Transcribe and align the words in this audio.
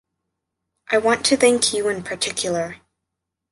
I 0.89 0.97
want 0.97 1.23
to 1.27 1.37
thank 1.37 1.75
you 1.75 1.87
in 1.87 2.01
particular. 2.01 2.77